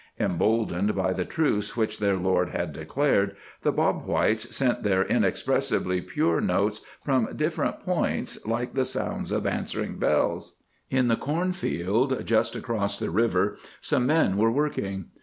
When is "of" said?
9.31-9.45